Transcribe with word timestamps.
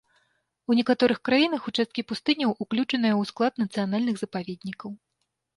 У 0.71 0.77
некаторых 0.79 1.19
краінах 1.27 1.67
участкі 1.71 2.05
пустыняў 2.11 2.55
уключаныя 2.65 3.15
ў 3.21 3.31
склад 3.33 3.53
нацыянальных 3.65 4.15
запаведнікаў. 4.23 4.89